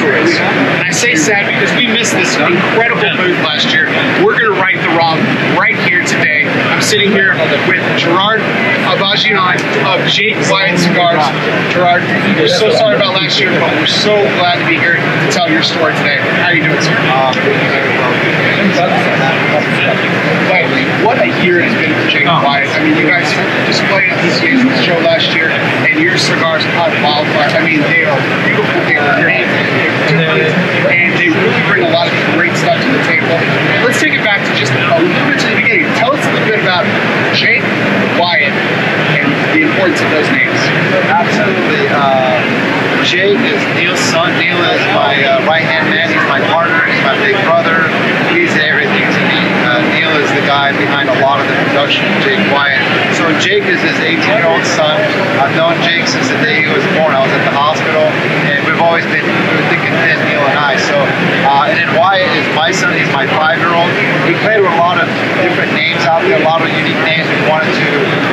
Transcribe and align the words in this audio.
stories. 0.00 0.32
And 0.32 0.80
I 0.80 0.90
say 0.90 1.12
sad 1.14 1.44
because 1.44 1.68
we 1.76 1.84
missed 1.84 2.16
this 2.16 2.32
incredible 2.40 3.12
booth 3.20 3.36
last 3.44 3.68
year. 3.68 3.84
We're 4.24 4.38
going 4.38 4.48
to 4.48 4.56
right 4.56 4.80
the 4.80 4.96
wrong 4.96 5.20
right 5.60 5.76
here 5.84 6.00
today. 6.06 6.48
I'm 6.72 6.80
sitting 6.80 7.12
here 7.12 7.36
with 7.68 7.84
Gerard 8.00 8.40
Abajian 8.88 9.36
of 9.84 10.00
Jake 10.08 10.40
Wyatt 10.48 10.80
Cigars. 10.80 11.20
Gerard, 11.68 12.00
we're 12.40 12.48
so 12.48 12.72
sorry 12.72 12.96
about 12.96 13.12
last 13.12 13.36
year, 13.36 13.52
but 13.60 13.68
we're 13.76 13.90
so 13.90 14.16
glad 14.40 14.56
to 14.56 14.66
be 14.66 14.80
here 14.80 14.96
to 14.96 15.28
tell 15.28 15.52
your 15.52 15.62
story 15.62 15.92
today. 16.00 16.16
How 16.40 16.48
are 16.48 16.56
you 16.56 16.64
doing, 16.64 16.80
sir? 16.80 16.96
Quietly, 20.48 20.84
what 21.04 21.20
a 21.20 21.28
year 21.44 21.60
it 21.60 21.68
has 21.68 21.76
been 21.76 21.92
for 21.92 22.08
Jake 22.08 22.26
Wyatt. 22.26 22.72
I 22.72 22.82
mean, 22.82 22.96
you 22.96 23.06
guys 23.06 23.28
displayed 23.68 24.08
at 24.08 24.18
PCA's 24.24 24.64
show 24.80 24.96
last 25.04 25.34
year, 25.34 25.52
cigars 26.30 26.62
wildfire. 27.02 27.50
I 27.58 27.62
mean, 27.66 27.82
they 27.90 28.06
are 28.06 28.20
beautiful, 28.46 28.78
they 28.86 28.94
are 28.94 29.18
great, 29.18 29.50
and 30.14 31.10
they 31.18 31.28
really 31.28 31.62
bring 31.66 31.82
a 31.82 31.90
lot 31.90 32.06
of 32.06 32.14
great 32.38 32.54
stuff 32.54 32.78
to 32.78 32.88
the 32.88 33.02
table. 33.02 33.34
Let's 33.82 33.98
take 33.98 34.14
it 34.14 34.22
back 34.22 34.46
to 34.46 34.52
just 34.54 34.70
a 34.70 34.78
little 35.02 35.26
bit 35.26 35.42
to 35.42 35.46
the 35.50 35.58
beginning. 35.58 35.90
Tell 35.98 36.14
us 36.14 36.22
a 36.22 36.30
little 36.30 36.46
bit 36.46 36.62
about 36.62 36.86
Jake 37.34 37.66
Wyatt 38.14 38.54
and 39.18 39.26
the 39.52 39.66
importance 39.66 39.98
of 40.00 40.10
those 40.14 40.30
names. 40.30 40.58
Absolutely. 41.10 41.90
Uh, 41.90 42.38
Jake 43.02 43.42
is 43.42 43.60
Neil's 43.74 43.98
son. 43.98 44.30
Neil 44.38 44.60
is 44.70 44.84
my 44.94 45.18
uh, 45.18 45.42
right 45.50 45.64
hand 45.64 45.90
man. 45.90 46.12
He's 46.12 46.22
my 46.30 46.40
partner. 46.52 46.86
He's 46.86 47.02
my 47.02 47.16
big 47.18 47.34
brother. 47.48 47.90
He's 48.30 48.52
everything 48.60 49.08
to 49.08 49.22
me. 49.26 49.40
Uh, 49.66 49.82
Neil 49.90 50.14
is 50.20 50.30
the 50.30 50.44
guy 50.46 50.69
behind 50.80 51.12
a 51.12 51.16
lot 51.20 51.36
of 51.36 51.46
the 51.46 51.56
production 51.68 52.08
Jake 52.24 52.40
Wyatt. 52.48 52.80
So 53.12 53.28
Jake 53.36 53.68
is 53.68 53.80
his 53.84 54.00
18 54.00 54.24
year 54.24 54.48
old 54.48 54.64
son. 54.64 54.96
I've 55.36 55.52
known 55.52 55.76
Jake 55.84 56.08
since 56.08 56.32
the 56.32 56.40
day 56.40 56.64
he 56.64 56.70
was 56.72 56.80
born. 56.96 57.12
I 57.12 57.20
was 57.20 57.32
at 57.36 57.44
the 57.44 57.52
hospital, 57.52 58.08
and 58.48 58.64
we've 58.64 58.80
always 58.80 59.04
been 59.12 59.28
thick 59.68 59.84
and 59.84 59.96
thin, 60.00 60.16
Neil 60.24 60.40
and 60.48 60.56
I. 60.56 60.80
So, 60.80 60.96
uh, 60.96 61.68
and 61.68 61.76
then 61.76 61.92
Wyatt 62.00 62.32
is 62.32 62.48
my 62.56 62.72
son. 62.72 62.96
He's 62.96 63.12
my 63.12 63.28
five 63.36 63.60
year 63.60 63.76
old. 63.76 63.92
We 64.24 64.32
played 64.40 64.64
with 64.64 64.72
a 64.72 64.80
lot 64.80 64.96
of 64.96 65.06
different 65.44 65.76
names 65.76 66.00
out 66.08 66.24
there, 66.24 66.40
a 66.40 66.46
lot 66.48 66.64
of 66.64 66.72
unique 66.72 67.00
names. 67.04 67.28
We 67.28 67.44
wanted 67.44 67.68
to, 67.76 67.88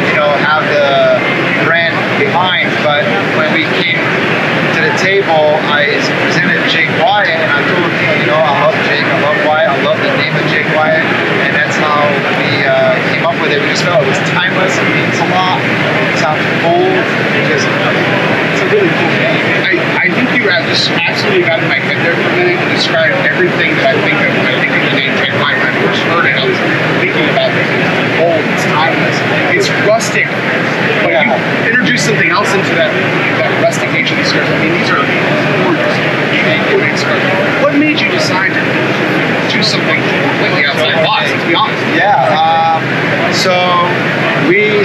you 0.07 0.15
know, 0.15 0.31
have 0.47 0.63
the 0.71 1.19
brand 1.67 1.99
behind, 2.15 2.71
but 2.87 3.03
when 3.35 3.51
we 3.51 3.67
came 3.75 3.99
to 3.99 4.79
the 4.79 4.95
table, 4.95 5.59
I 5.67 5.99
presented 6.23 6.63
Jake 6.69 6.89
Wyatt, 7.01 7.33
and 7.33 7.51
I 7.51 7.59
told 7.65 7.91
him, 7.91 7.93
you 8.21 8.27
know, 8.29 8.39
I 8.39 8.53
love 8.63 8.77
Jake, 8.87 9.03
I 9.03 9.17
love 9.25 9.37
Wyatt, 9.43 9.69
I 9.73 9.77
love 9.83 9.99
the 9.99 10.13
name 10.15 10.33
of 10.37 10.45
Jake 10.47 10.69
Wyatt, 10.77 11.01
and 11.43 11.51
that's 11.57 11.75
how 11.81 12.05
we 12.37 12.61
uh, 12.61 12.93
came 13.09 13.25
up 13.25 13.35
with 13.41 13.51
it. 13.51 13.61
We 14.17 14.25
just 14.25 14.33
felt 14.33 14.73
it 14.73 14.73
was 14.73 14.73
timeless, 14.73 14.73
it 14.81 14.89
means 14.97 15.17
a 15.21 15.29
lot, 15.29 15.61
it 15.61 16.17
sounds 16.17 16.41
it 16.41 17.45
just, 17.45 17.69
it's 17.69 18.61
a 18.65 18.67
really 18.73 18.89
cool 18.89 19.13
name. 19.21 19.45
I, 19.61 19.73
I 20.01 20.07
think 20.09 20.33
you 20.33 20.49
have 20.49 20.65
just 20.65 20.89
absolutely 20.89 21.45
got 21.45 21.61
in 21.61 21.69
my 21.69 21.77
head 21.77 22.01
there 22.01 22.17
for 22.17 22.33
a 22.33 22.35
minute 22.35 22.57
and 22.57 22.69
described 22.73 23.13
everything 23.21 23.77
that 23.77 23.93
I 23.93 23.97
think 24.01 24.17
of 24.17 24.33
when 24.41 24.49
I 24.49 24.57
think 24.57 24.73
of 24.73 24.81
the 24.89 24.95
name 24.97 25.13
Jake 25.21 25.37
Wyatt. 25.37 25.61
When 25.61 25.69
I 25.69 25.77
first 25.85 26.01
heard 26.09 26.25
it, 26.25 26.33
I 26.33 26.45
was 26.49 26.57
thinking 26.97 27.29
about 27.29 27.53
it. 27.53 27.67
It's 27.69 28.17
old, 28.17 28.41
it's 28.41 28.65
timeless, 28.73 29.17
it's 29.53 29.69
rustic. 29.85 30.25
But 31.05 31.21
you 31.21 31.29
introduce 31.69 32.01
something 32.01 32.33
else 32.33 32.49
into 32.57 32.73
that 32.73 32.89
that 33.37 33.53
rustication 33.61 34.17
of 34.17 34.25
the 34.25 34.29
cigars. 34.33 34.49
I 34.49 34.57
mean, 34.57 34.73
these 34.73 34.89
are 34.89 35.05
gorgeous. 35.61 35.93
What 37.61 37.75
made 37.77 37.99
you 37.99 38.09
decide 38.09 38.53
to 38.53 38.63
do 39.51 39.63
something 39.63 39.99
completely 40.01 40.65
outside 40.65 40.97
the 40.97 41.05
box? 41.05 41.29
To 41.29 41.47
be 41.47 41.55
honest. 41.55 41.81
Yeah. 41.93 42.15
Um, 42.33 42.81
so 43.33 43.53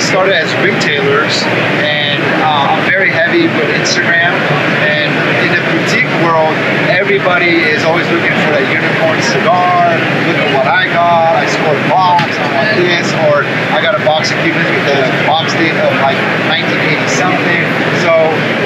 started 0.03 0.35
as 0.35 0.51
retailers, 0.59 1.47
and 1.87 2.19
uh, 2.43 2.75
I'm 2.75 2.85
very 2.91 3.11
heavy 3.11 3.47
with 3.47 3.71
Instagram. 3.71 4.35
And 4.83 5.15
in 5.47 5.51
the 5.55 5.63
boutique 5.71 6.11
world, 6.27 6.55
everybody 6.91 7.63
is 7.63 7.87
always 7.87 8.07
looking 8.11 8.35
for 8.43 8.51
that 8.51 8.67
unicorn 8.67 9.23
cigar. 9.23 9.95
Look 10.27 10.39
at 10.43 10.51
what 10.59 10.67
I 10.67 10.91
got. 10.91 11.39
I 11.39 11.47
scored 11.47 11.79
a 11.79 11.87
box. 11.87 12.35
I 12.35 12.47
want 12.51 12.71
this, 12.83 13.07
or 13.31 13.47
I 13.71 13.79
got 13.79 13.95
a 13.95 14.03
box 14.03 14.35
of 14.35 14.39
Cubans 14.43 14.67
with 14.75 14.87
the 14.91 15.07
box 15.31 15.55
date 15.55 15.79
of 15.79 15.95
like 16.03 16.19
1980 16.51 17.07
something. 17.07 17.63
So 18.03 18.13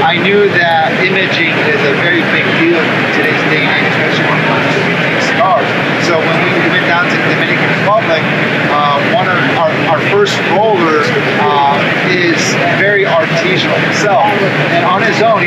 I 0.00 0.16
knew 0.16 0.48
that 0.56 0.96
imaging 1.04 1.52
is 1.68 1.80
a 1.84 1.94
very 2.00 2.24
big 2.32 2.46
deal 2.60 2.80
in 2.80 3.08
today's 3.16 3.42
day 3.52 3.64
and 3.64 3.72
age, 3.76 3.88
especially 3.92 4.24
when 4.28 4.38
it 4.40 4.46
comes 4.48 4.66
to 4.72 4.78
boutique 4.88 5.22
cigars. 5.28 5.68
So 6.08 6.16
when 6.16 6.36
we 6.44 6.52
went 6.72 6.86
down 6.88 7.04
to 7.10 7.16
the 7.16 7.28
Dominican 7.36 7.68
Republic, 7.82 8.22
uh, 8.70 9.00
one 9.12 9.28
of 9.28 9.38
our, 9.58 9.72
our 9.90 10.00
first 10.12 10.38
roller 10.54 11.02
uh, 11.42 11.74
is 12.08 12.38
very 12.78 13.02
artisanal 13.04 13.74
himself, 13.82 14.30
and 14.70 14.84
on 14.84 15.02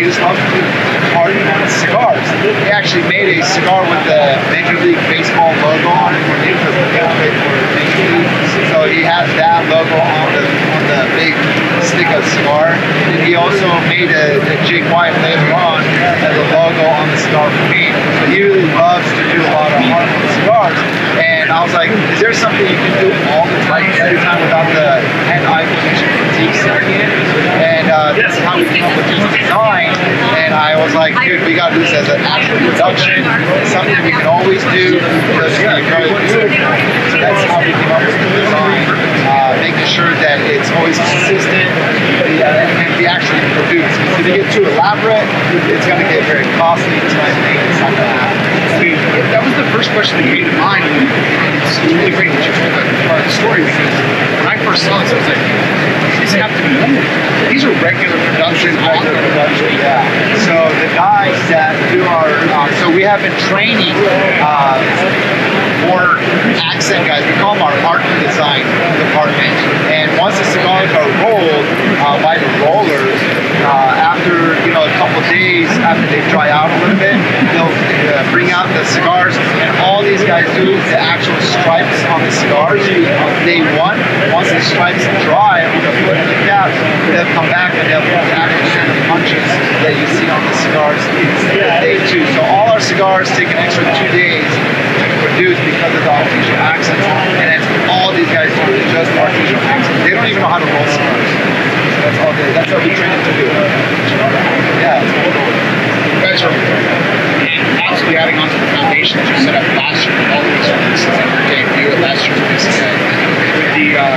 his 0.09 0.17
own, 0.25 0.33
he 0.33 0.41
just 0.41 0.41
loves 0.41 0.41
to 0.41 0.49
do 0.57 0.65
art 1.13 1.37
on 1.37 1.61
cigars. 1.69 2.25
He 2.41 2.69
actually 2.73 3.05
made 3.05 3.37
a 3.37 3.45
cigar 3.45 3.85
with 3.85 4.01
the 4.09 4.41
Major 4.49 4.77
League 4.81 5.01
Baseball 5.05 5.53
logo 5.61 5.89
on 5.93 6.17
it 6.17 6.23
for 6.25 6.37
me 6.41 6.49
because 6.57 6.73
we 6.73 6.89
got 6.97 7.13
paid 7.21 7.35
for 7.37 7.53
Major 7.77 8.05
League. 8.09 8.29
So 8.73 8.89
he 8.89 9.05
has 9.05 9.29
that 9.37 9.69
logo 9.69 9.97
on 10.01 10.29
the 10.33 10.45
on 10.73 10.83
the 10.89 11.01
big 11.13 11.37
stick 11.85 12.09
of 12.09 12.25
cigar. 12.33 12.73
And 13.13 13.21
he 13.21 13.37
also 13.37 13.69
made 13.85 14.09
a, 14.09 14.41
a 14.41 14.55
Jake 14.65 14.89
Wyatt 14.89 15.13
later 15.21 15.53
on 15.53 15.85
as 16.25 16.33
a 16.33 16.45
logo 16.49 16.85
on 16.89 17.05
the 17.13 17.19
cigar 17.21 17.45
for 17.53 17.65
me. 17.69 17.93
So 17.93 18.21
he 18.33 18.41
really 18.41 18.65
loves 18.73 19.05
to 19.05 19.23
do 19.29 19.39
a 19.45 19.51
lot 19.53 19.69
of 19.69 19.81
art 19.93 20.09
on 20.09 20.23
cigars. 20.41 20.79
And 21.21 21.53
I 21.53 21.61
was 21.61 21.73
like, 21.73 21.93
is 22.13 22.19
there 22.19 22.33
something 22.33 22.65
you 22.65 22.79
can 22.81 22.95
do 22.97 23.09
all 23.33 23.45
the 23.45 23.59
time, 23.69 23.85
every 24.01 24.21
time 24.21 24.41
without 24.41 24.69
the 24.73 25.01
hand-eye 25.29 25.65
cohesion 25.65 26.09
fatigue 26.29 26.55
setting 26.57 26.89
in? 26.89 27.09
And 27.61 27.85
uh, 27.89 28.13
that's 28.13 28.37
how 28.41 28.57
we 28.57 28.65
came 28.65 28.85
up 28.85 28.95
with 28.97 29.07
this 29.09 29.21
design. 29.33 29.68
Was 30.89 30.97
like, 30.97 31.13
dude, 31.21 31.45
we 31.45 31.53
got 31.53 31.69
to 31.69 31.75
do 31.77 31.85
this 31.85 31.93
as 31.93 32.09
an 32.09 32.25
actual 32.25 32.57
production. 32.65 33.21
It's 33.61 33.69
something 33.69 33.93
we 34.01 34.09
can 34.09 34.25
always 34.25 34.65
do 34.73 34.97
that's 37.29 37.45
how 37.45 37.61
we 37.61 37.69
came 37.77 37.93
up 37.93 38.01
with 38.01 38.17
the 38.17 38.29
design, 38.41 38.89
uh, 39.29 39.53
making 39.61 39.85
sure 39.85 40.09
that 40.17 40.41
it's 40.49 40.71
always 40.73 40.97
consistent 40.97 41.69
and 42.25 42.89
be 42.97 43.05
actually 43.05 43.43
produced. 43.53 43.93
If 44.17 44.25
you 44.25 44.33
get 44.41 44.49
too 44.49 44.65
elaborate, 44.65 45.29
it's 45.69 45.85
going 45.85 46.01
to 46.01 46.09
get 46.09 46.25
very 46.25 46.49
costly, 46.57 46.97
time 47.13 47.37
it's 47.37 47.79
not 47.85 47.93
going 47.93 48.09
to 48.09 48.17
happen. 48.17 48.41
I 48.73 48.77
mean, 48.81 48.97
that 49.29 49.45
was 49.45 49.53
the 49.61 49.69
first 49.69 49.93
question 49.93 50.17
that 50.17 50.25
came 50.25 50.49
to 50.49 50.57
mind. 50.57 50.89
And 50.89 51.53
it's 51.61 51.77
really 51.85 52.15
great 52.17 52.33
that 52.33 52.41
you 52.41 52.53
told 52.57 52.73
that 52.73 52.87
part 53.05 53.21
of 53.21 53.29
the 53.29 53.35
story 53.37 53.61
because 53.61 53.93
when 54.41 54.49
I 54.49 54.57
first 54.65 54.89
saw 54.89 54.97
this, 55.05 55.13
I 55.13 55.21
was 55.21 55.29
like, 55.29 55.43
these 56.19 56.35
have 56.35 56.51
to 56.51 56.63
be 56.63 56.75
limited. 56.75 57.07
These 57.47 57.63
are 57.65 57.73
regular 57.81 58.19
production, 58.35 58.75
regular 58.75 59.15
production, 59.31 59.71
yeah. 59.79 60.03
So 60.45 60.53
the 60.77 60.91
guys 60.93 61.33
that 61.49 61.73
do 61.89 62.03
our, 62.05 62.27
uh, 62.27 62.58
so 62.77 62.93
we 62.93 63.03
have 63.03 63.21
been 63.21 63.35
training 63.49 63.95
uh, 64.41 64.77
more 65.89 66.19
accent 66.61 67.07
guys. 67.07 67.25
We 67.25 67.35
call 67.41 67.55
them 67.55 67.63
our 67.63 67.75
art 67.87 68.03
design 68.21 68.65
department. 68.99 69.53
And 69.89 70.13
once 70.19 70.37
the 70.37 70.45
cigars 70.45 70.91
are 70.93 71.09
rolled 71.25 71.65
uh, 72.03 72.21
by 72.21 72.37
the 72.37 72.49
rollers, 72.61 73.17
uh, 73.65 74.09
after 74.13 74.55
you 74.63 74.71
know 74.71 74.85
a 74.85 74.93
couple 74.99 75.19
days 75.27 75.67
after 75.83 76.05
they 76.07 76.23
dry 76.29 76.49
out 76.49 76.69
a 76.69 76.77
little 76.83 76.99
bit, 76.99 77.17
they'll 77.55 77.71
uh, 77.71 78.23
bring 78.31 78.51
out 78.51 78.67
the 78.75 78.85
cigars, 78.85 79.35
and 79.35 79.69
all 79.83 80.03
these 80.03 80.23
guys 80.23 80.47
do 80.55 80.75
the 80.93 80.99
actual 80.99 81.37
stripes 81.41 81.99
on 82.11 82.23
the 82.23 82.31
cigars 82.31 82.83
on 82.85 83.31
day 83.43 83.63
one. 83.75 83.99
Once 84.31 84.49
the 84.49 84.61
stripes 84.61 85.03
dry 85.25 85.65
on 85.65 85.79
the 85.83 85.93
foot 86.05 86.17
and 86.17 86.29
the 86.29 86.39
cap, 86.47 86.71
they'll 87.11 87.33
come 87.35 87.49
back 87.51 87.73
and 87.75 87.89
they'll 87.89 88.05
put 88.05 88.23
the 88.29 88.37
actual 88.37 88.59
punches 89.09 89.47
that 89.81 89.97
you 89.97 90.05
see 90.15 90.29
on 90.29 90.41
the 90.45 90.55
cigars 90.61 91.01
instead 91.17 91.65
of 91.65 91.77
day 91.81 91.97
two. 92.05 92.21
So 92.37 92.41
all 92.45 92.69
cigars 93.25 93.35
take 93.35 93.51
an 93.51 93.59
extra 93.59 93.83
two 93.99 94.07
days 94.15 94.47
to 94.47 95.05
produce 95.19 95.59
because 95.67 95.91
of 95.91 96.03
the 96.03 96.11
artificial 96.11 96.55
accents, 96.55 97.03
and 97.35 97.47
that's 97.51 97.67
all 97.91 98.15
these 98.15 98.31
guys 98.31 98.47
do 98.47 98.71
is 98.71 98.87
just 98.95 99.11
artificial 99.19 99.59
accents. 99.67 99.99
They 100.07 100.15
don't 100.15 100.23
even 100.23 100.39
know 100.39 100.47
how 100.47 100.59
to 100.59 100.67
roll 100.67 100.87
cigars. 100.87 101.31
That's 101.99 102.19
all 102.23 102.31
they, 102.31 102.47
that's 102.55 102.71
what 102.71 102.79
we 102.79 102.95
train 102.95 103.11
them 103.11 103.23
to 103.27 103.33
do. 103.35 103.47
Yeah. 104.79 105.03
it's 105.03 105.11
cool. 105.11 105.35
You 105.35 106.19
guys 106.23 106.39
are 106.47 106.55
absolutely 107.83 108.15
adding 108.15 108.39
on 108.39 108.47
to 108.47 108.55
the 108.55 108.71
foundation 108.71 109.19
that 109.19 109.27
you 109.27 109.35
set 109.43 109.55
up 109.55 109.67
last 109.75 109.99
year 110.07 110.15
with 110.15 110.31
all 110.31 110.39
of 110.39 110.51
these 110.55 110.69
releases 110.71 111.11
and 111.11 111.27
your 111.27 111.43
debut 111.51 111.91
at 111.91 111.99
last 111.99 112.23
year's 112.23 112.39
PCA. 112.39 112.87
With 113.59 113.71
the, 113.75 113.99
uh, 113.99 114.15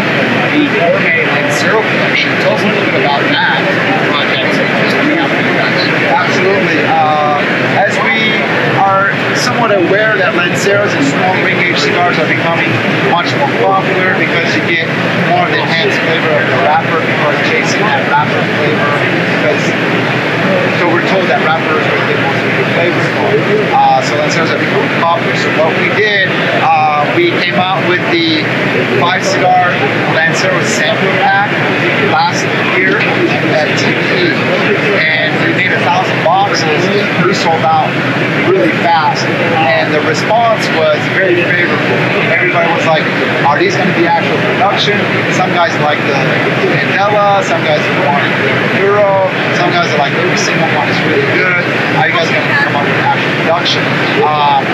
the 0.54 0.62
gourmet 0.78 1.26
and 1.26 1.50
zero 1.58 1.82
production. 1.82 2.30
Tell 2.46 2.54
us 2.54 2.62
a 2.62 2.68
little 2.70 2.86
bit 2.86 3.02
about 3.02 3.22
that 3.34 3.58
project 4.14 4.52
that's 4.54 4.94
coming 4.94 5.18
out 5.18 5.26
for 5.26 5.42
you 5.42 5.54
guys. 5.58 5.80
Absolutely. 6.06 6.78
Uh, 6.86 7.42
as 7.82 7.96
we 8.06 8.36
are 8.78 9.10
somewhat 9.36 9.72
aware 9.72 10.14
that 10.18 10.36
Lanceros 10.36 10.92
and 10.92 11.04
small 11.08 11.34
ring 11.42 11.58
gauge 11.58 11.80
cigars 11.80 12.18
are 12.20 12.28
becoming 12.28 12.70
much 13.10 13.32
more 13.40 13.50
popular 13.64 14.14
because 14.20 14.52
you 14.54 14.62
get 14.68 14.86
more 15.32 15.48
of 15.48 15.50
the 15.50 15.60
enhanced 15.60 15.98
flavor 16.06 16.30
of 16.36 16.46
the 16.46 16.58
wrapper. 16.62 17.00
People 17.00 17.28
are 17.32 17.42
chasing 17.48 17.82
that 17.88 18.04
wrapper 18.12 18.38
flavor 18.60 18.92
because 19.40 19.62
so 20.78 20.90
we're 20.90 21.06
told 21.08 21.24
that 21.30 21.40
wrappers 21.46 21.84
will 21.86 22.06
get 22.10 22.18
more 22.20 22.36
super 22.42 22.66
flavor. 22.74 23.02
Uh, 23.72 24.02
so 24.02 24.18
Lanceros 24.18 24.50
are 24.50 24.58
becoming 24.58 24.90
popular. 24.98 25.34
So 25.38 25.48
what 25.56 25.72
we 25.78 25.88
did, 25.94 26.28
uh, 26.60 27.06
we 27.14 27.30
came 27.38 27.56
out 27.56 27.80
with 27.86 28.02
the 28.10 28.42
five 28.98 29.24
cigar 29.24 29.70
Lancero 30.12 30.58
sample 30.66 31.14
pack 31.22 31.50
last 32.10 32.44
year 32.74 32.98
at 33.62 33.78
TPE, 33.78 34.34
and 34.98 35.30
we 35.46 35.54
made 35.54 35.70
a 35.70 35.78
thousand 35.86 36.18
boxes. 36.26 36.82
We 37.22 37.30
sold 37.30 37.62
out 37.62 37.86
really 38.50 38.74
fast, 38.82 39.22
and 39.54 39.94
the 39.94 40.02
response 40.02 40.66
was 40.74 40.98
very 41.14 41.38
favorable. 41.38 41.98
Everybody 42.34 42.66
was 42.74 42.86
like, 42.90 43.06
"Are 43.46 43.58
these 43.58 43.78
going 43.78 43.86
to 43.86 43.94
be 43.94 44.10
actual 44.10 44.38
production?" 44.50 44.98
Some 45.38 45.54
guys 45.54 45.70
like 45.86 46.02
the 46.10 46.18
Mandela, 46.74 47.46
some 47.46 47.62
guys 47.62 47.82
want 48.02 48.26
the 48.42 48.82
Euro, 48.82 49.30
some 49.54 49.70
guys 49.70 49.86
are 49.94 50.02
like, 50.02 50.14
"Every 50.18 50.38
single 50.38 50.66
one 50.74 50.90
is 50.90 50.98
really 51.06 51.30
good." 51.38 51.62
How 51.94 52.10
you 52.10 52.14
guys 52.18 52.26
going 52.26 52.42
to 52.42 52.54
come 52.66 52.74
up 52.74 52.82
with 52.82 52.98
actual 53.06 53.30
production? 53.46 53.82
Um, 54.26 54.66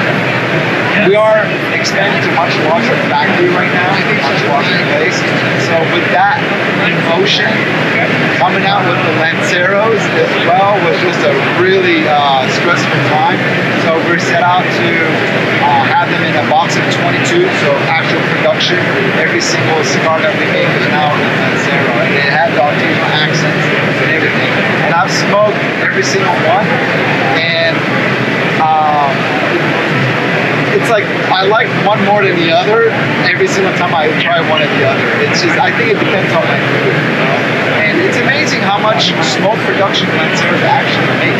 we 1.06 1.14
are 1.14 1.44
expanding 1.76 2.20
to 2.26 2.31
much 2.34 2.56
larger 2.67 2.96
factory 3.06 3.49
right 3.55 3.70
now, 3.70 3.93
much 4.25 4.41
larger 4.50 4.76
place. 4.91 5.17
So 5.69 5.76
with 5.94 6.08
that 6.17 6.41
in 6.84 6.96
motion, 7.12 7.49
coming 8.49 8.65
out 8.65 8.81
with 8.89 8.97
the 9.05 9.12
Lanceros 9.21 10.00
as 10.17 10.33
well 10.49 10.73
was 10.89 10.97
just 11.05 11.21
a 11.21 11.37
really 11.61 12.09
uh, 12.09 12.49
stressful 12.56 12.97
time. 13.12 13.37
So 13.85 14.00
we're 14.09 14.17
set 14.17 14.41
out 14.41 14.65
to 14.65 14.89
uh, 15.61 15.85
have 15.93 16.09
them 16.09 16.25
in 16.25 16.33
a 16.33 16.49
box 16.49 16.81
of 16.81 16.85
22, 16.97 17.45
so 17.61 17.69
actual 17.93 18.25
production. 18.33 18.81
Every 19.21 19.45
single 19.45 19.85
cigar 19.85 20.25
that 20.25 20.33
we 20.41 20.49
make 20.49 20.65
is 20.81 20.89
now 20.89 21.12
in 21.12 21.29
Lancero, 21.45 21.93
and 22.00 22.17
it 22.17 22.33
had 22.33 22.56
the 22.56 22.65
artisanal 22.65 23.12
accents 23.21 23.65
and 24.00 24.17
everything. 24.17 24.53
And 24.89 24.97
I've 24.97 25.12
smoked 25.12 25.61
every 25.85 26.09
single 26.09 26.33
one, 26.49 26.65
and 27.37 27.77
um, 28.65 29.12
it's 30.73 30.89
like 30.89 31.05
I 31.29 31.44
like 31.44 31.69
one 31.85 32.01
more 32.09 32.25
than 32.25 32.41
the 32.41 32.49
other 32.49 32.89
every 33.29 33.49
single 33.49 33.77
time 33.77 33.93
I 33.93 34.09
try 34.25 34.41
one 34.49 34.65
or 34.65 34.73
the 34.73 34.89
other. 34.89 35.05
It's 35.21 35.44
just 35.44 35.61
I 35.61 35.69
think 35.77 35.93
it 35.93 36.01
depends 36.01 36.33
on 36.33 36.44
my 36.49 36.56
mood, 36.56 36.97
you 36.97 37.17
know. 37.21 37.48
It's 38.19 38.26
amazing 38.26 38.67
how 38.67 38.82
much 38.82 39.15
smoke 39.23 39.62
production 39.62 40.11
Lanceros 40.19 40.59
actually 40.67 41.06
make. 41.23 41.38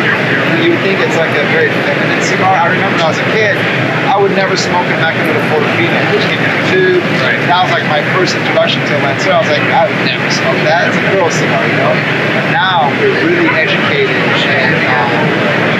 You 0.63 0.71
would 0.71 0.79
think 0.79 1.03
it's 1.03 1.19
like 1.19 1.35
a 1.35 1.43
very 1.51 1.67
feminine 1.83 2.23
cigar. 2.23 2.55
I 2.55 2.71
remember 2.71 2.95
when 2.95 3.03
I 3.03 3.11
was 3.11 3.19
a 3.19 3.29
kid, 3.35 3.59
I 4.07 4.15
would 4.15 4.31
never 4.31 4.55
smoke 4.55 4.87
a 4.87 4.95
Macanudo 5.03 5.43
Portofino, 5.51 5.99
which 6.15 6.23
came 6.31 6.39
in 6.39 6.47
a 6.47 6.61
tube. 6.71 7.03
Right. 7.19 7.35
That 7.51 7.67
was 7.67 7.75
like 7.75 7.83
my 7.91 7.99
first 8.15 8.31
introduction 8.31 8.79
to 8.87 8.95
Lancero. 9.03 9.35
I 9.35 9.43
was 9.43 9.51
like, 9.51 9.67
I 9.75 9.91
would 9.91 10.01
never 10.07 10.23
smoke 10.31 10.55
that. 10.63 10.87
It's 10.87 10.95
a 10.95 11.05
girl 11.11 11.27
cigar, 11.27 11.67
you 11.67 11.75
know. 11.83 11.91
But 12.39 12.47
now 12.55 12.87
we're 12.95 13.11
really 13.27 13.51
educated, 13.59 14.15
and 14.47 14.79
um, 14.87 15.11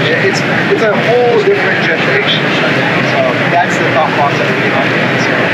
it's 0.04 0.44
it's 0.68 0.84
a 0.84 0.92
whole 1.08 1.40
different 1.48 1.80
generation. 1.80 2.44
So 3.16 3.24
that's 3.56 3.72
the 3.72 3.88
thought 3.96 4.12
process 4.20 4.52
behind 4.52 4.92
Lancero. 5.00 5.48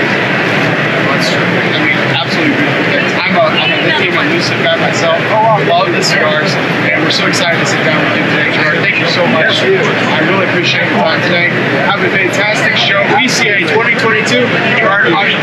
That's 1.15 1.29
true. 1.29 1.47
I 1.47 1.79
mean, 1.85 1.95
absolutely 2.11 2.59
beautiful 2.59 2.85
things. 2.91 3.07
I'm 3.15 3.39
a, 3.39 3.45
I'm 3.47 3.71
a 3.71 3.79
lithium 3.87 4.19
and 4.19 4.27
lucid 4.35 4.59
guy 4.59 4.75
myself. 4.75 5.15
Oh, 5.31 5.63
wow. 5.63 5.63
Love 5.85 5.93
the 5.93 6.01
cigars, 6.01 6.49
and 6.89 7.03
we're 7.03 7.11
so 7.11 7.27
excited 7.27 7.59
to 7.59 7.65
sit 7.67 7.77
down 7.85 8.01
with 8.01 8.17
you 8.17 8.25
today, 8.33 8.49
Gerard. 8.57 8.81
Thank 8.81 8.97
you 8.97 9.05
so 9.05 9.21
much. 9.27 9.61
Thank 9.61 9.69
you. 9.69 9.77
I 9.77 10.25
really 10.25 10.49
appreciate 10.49 10.89
your 10.89 10.97
time 10.97 11.21
today. 11.21 11.49
Have 11.85 12.01
a 12.01 12.09
fantastic 12.09 12.73
show. 12.73 13.03
PCA 13.13 13.69
2022. 13.69 14.49
Gerard 14.81 15.13
Hibachi. 15.13 15.37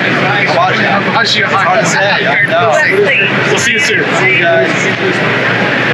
Hibachi. 0.83 1.43
Hard 1.47 1.79
to 1.79 1.87
say, 1.87 2.27
I 2.27 2.43
know. 2.51 2.75
We'll 3.53 3.61
see 3.61 3.75
you 3.75 3.79
soon. 3.79 4.03
See 4.19 4.39
you 4.39 4.43
guys. 4.43 5.92